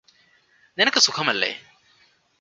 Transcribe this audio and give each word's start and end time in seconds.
നിനക്ക് 0.77 0.99
സുഖമല്ലേ 0.99 1.51